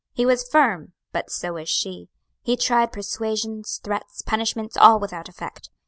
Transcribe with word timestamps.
He 0.13 0.25
was 0.25 0.49
firm, 0.49 0.93
but 1.11 1.29
so 1.29 1.53
was 1.53 1.69
she. 1.69 2.09
He 2.41 2.57
tried 2.57 2.91
persuasions, 2.91 3.79
threats, 3.83 4.23
punishments 4.23 4.75
all 4.75 4.99
without 4.99 5.29
effect. 5.29 5.69